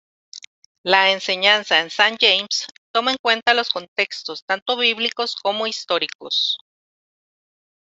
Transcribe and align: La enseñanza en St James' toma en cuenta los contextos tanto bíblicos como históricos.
La 0.81 1.11
enseñanza 1.11 1.79
en 1.79 1.85
St 1.85 2.17
James' 2.19 2.65
toma 2.91 3.11
en 3.11 3.17
cuenta 3.21 3.53
los 3.53 3.69
contextos 3.69 4.43
tanto 4.45 4.75
bíblicos 4.75 5.35
como 5.35 5.67
históricos. 5.67 6.57